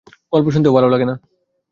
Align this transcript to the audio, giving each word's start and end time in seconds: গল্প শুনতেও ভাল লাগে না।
গল্প 0.33 0.47
শুনতেও 0.49 0.75
ভাল 0.75 0.85
লাগে 0.91 1.05
না। 1.05 1.15